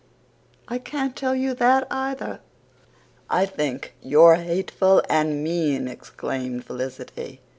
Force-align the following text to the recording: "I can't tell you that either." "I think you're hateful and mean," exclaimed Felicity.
"I 0.67 0.79
can't 0.79 1.15
tell 1.15 1.35
you 1.35 1.53
that 1.53 1.85
either." 1.91 2.39
"I 3.29 3.45
think 3.45 3.93
you're 4.01 4.33
hateful 4.33 5.03
and 5.07 5.43
mean," 5.43 5.87
exclaimed 5.87 6.65
Felicity. 6.65 7.39